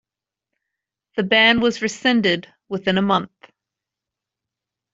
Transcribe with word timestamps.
The 1.15 1.21
ban 1.21 1.59
was 1.61 1.83
rescinded 1.83 2.51
within 2.69 2.97
a 2.97 3.03
month. 3.03 3.29